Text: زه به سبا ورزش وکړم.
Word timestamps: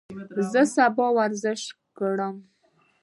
زه 0.51 0.59
به 0.63 0.69
سبا 0.75 1.05
ورزش 1.17 1.61
وکړم. 1.73 2.35